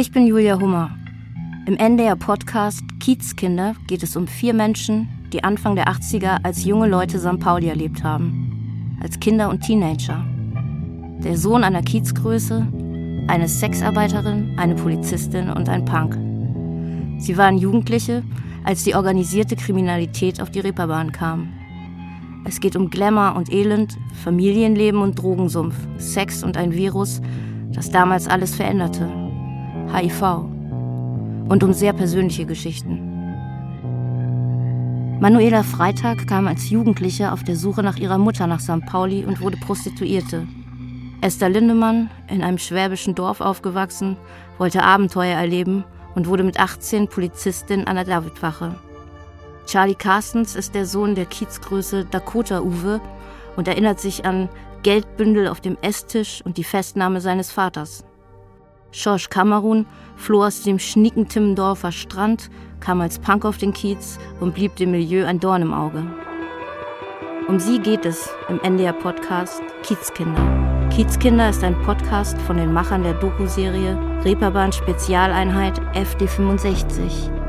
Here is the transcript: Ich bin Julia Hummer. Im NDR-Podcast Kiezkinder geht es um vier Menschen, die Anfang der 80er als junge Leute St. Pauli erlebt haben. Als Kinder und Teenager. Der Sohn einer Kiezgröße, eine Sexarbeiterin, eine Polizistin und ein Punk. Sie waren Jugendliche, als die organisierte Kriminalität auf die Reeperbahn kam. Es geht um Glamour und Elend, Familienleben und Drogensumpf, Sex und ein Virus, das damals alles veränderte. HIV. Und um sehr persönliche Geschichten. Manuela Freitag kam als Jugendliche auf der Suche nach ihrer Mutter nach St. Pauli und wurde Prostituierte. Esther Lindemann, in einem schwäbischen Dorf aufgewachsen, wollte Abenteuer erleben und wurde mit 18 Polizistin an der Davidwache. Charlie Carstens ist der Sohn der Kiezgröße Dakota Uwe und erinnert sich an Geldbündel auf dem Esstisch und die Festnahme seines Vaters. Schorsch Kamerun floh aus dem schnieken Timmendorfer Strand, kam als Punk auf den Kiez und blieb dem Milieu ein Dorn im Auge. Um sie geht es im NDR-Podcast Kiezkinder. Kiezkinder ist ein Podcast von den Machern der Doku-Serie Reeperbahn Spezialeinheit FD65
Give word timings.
Ich 0.00 0.12
bin 0.12 0.28
Julia 0.28 0.60
Hummer. 0.60 0.96
Im 1.66 1.76
NDR-Podcast 1.76 2.84
Kiezkinder 3.00 3.74
geht 3.88 4.04
es 4.04 4.14
um 4.14 4.28
vier 4.28 4.54
Menschen, 4.54 5.08
die 5.32 5.42
Anfang 5.42 5.74
der 5.74 5.88
80er 5.88 6.44
als 6.44 6.64
junge 6.64 6.86
Leute 6.86 7.18
St. 7.18 7.40
Pauli 7.40 7.66
erlebt 7.66 8.04
haben. 8.04 8.96
Als 9.02 9.18
Kinder 9.18 9.50
und 9.50 9.62
Teenager. 9.62 10.24
Der 11.24 11.36
Sohn 11.36 11.64
einer 11.64 11.82
Kiezgröße, 11.82 12.64
eine 13.26 13.48
Sexarbeiterin, 13.48 14.54
eine 14.56 14.76
Polizistin 14.76 15.50
und 15.50 15.68
ein 15.68 15.84
Punk. 15.84 16.16
Sie 17.20 17.36
waren 17.36 17.58
Jugendliche, 17.58 18.22
als 18.62 18.84
die 18.84 18.94
organisierte 18.94 19.56
Kriminalität 19.56 20.40
auf 20.40 20.52
die 20.52 20.60
Reeperbahn 20.60 21.10
kam. 21.10 21.52
Es 22.44 22.60
geht 22.60 22.76
um 22.76 22.88
Glamour 22.88 23.34
und 23.34 23.52
Elend, 23.52 23.98
Familienleben 24.22 25.00
und 25.00 25.20
Drogensumpf, 25.20 25.74
Sex 25.96 26.44
und 26.44 26.56
ein 26.56 26.72
Virus, 26.72 27.20
das 27.72 27.90
damals 27.90 28.28
alles 28.28 28.54
veränderte. 28.54 29.27
HIV. 29.92 30.22
Und 31.48 31.64
um 31.64 31.72
sehr 31.72 31.92
persönliche 31.92 32.44
Geschichten. 32.44 33.08
Manuela 35.20 35.62
Freitag 35.62 36.28
kam 36.28 36.46
als 36.46 36.70
Jugendliche 36.70 37.32
auf 37.32 37.42
der 37.42 37.56
Suche 37.56 37.82
nach 37.82 37.96
ihrer 37.96 38.18
Mutter 38.18 38.46
nach 38.46 38.60
St. 38.60 38.86
Pauli 38.86 39.24
und 39.24 39.40
wurde 39.40 39.56
Prostituierte. 39.56 40.46
Esther 41.20 41.48
Lindemann, 41.48 42.08
in 42.28 42.42
einem 42.42 42.58
schwäbischen 42.58 43.16
Dorf 43.16 43.40
aufgewachsen, 43.40 44.16
wollte 44.58 44.84
Abenteuer 44.84 45.36
erleben 45.36 45.84
und 46.14 46.28
wurde 46.28 46.44
mit 46.44 46.60
18 46.60 47.08
Polizistin 47.08 47.88
an 47.88 47.96
der 47.96 48.04
Davidwache. 48.04 48.76
Charlie 49.66 49.96
Carstens 49.96 50.54
ist 50.54 50.74
der 50.74 50.86
Sohn 50.86 51.14
der 51.14 51.26
Kiezgröße 51.26 52.04
Dakota 52.04 52.60
Uwe 52.60 53.00
und 53.56 53.66
erinnert 53.66 53.98
sich 53.98 54.24
an 54.24 54.48
Geldbündel 54.84 55.48
auf 55.48 55.60
dem 55.60 55.76
Esstisch 55.82 56.40
und 56.44 56.56
die 56.56 56.64
Festnahme 56.64 57.20
seines 57.20 57.50
Vaters. 57.50 58.04
Schorsch 58.92 59.30
Kamerun 59.30 59.86
floh 60.16 60.44
aus 60.44 60.62
dem 60.62 60.78
schnieken 60.78 61.28
Timmendorfer 61.28 61.92
Strand, 61.92 62.50
kam 62.80 63.00
als 63.00 63.18
Punk 63.18 63.44
auf 63.44 63.58
den 63.58 63.72
Kiez 63.72 64.18
und 64.40 64.54
blieb 64.54 64.76
dem 64.76 64.90
Milieu 64.90 65.26
ein 65.26 65.40
Dorn 65.40 65.62
im 65.62 65.74
Auge. 65.74 66.04
Um 67.48 67.58
sie 67.58 67.78
geht 67.78 68.04
es 68.04 68.28
im 68.48 68.60
NDR-Podcast 68.60 69.62
Kiezkinder. 69.82 70.88
Kiezkinder 70.90 71.48
ist 71.50 71.64
ein 71.64 71.80
Podcast 71.82 72.38
von 72.42 72.56
den 72.56 72.72
Machern 72.72 73.02
der 73.02 73.14
Doku-Serie 73.14 73.98
Reeperbahn 74.24 74.72
Spezialeinheit 74.72 75.80
FD65 75.94 77.47